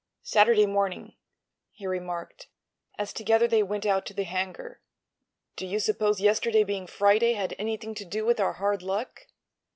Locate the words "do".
5.55-5.67, 8.05-8.25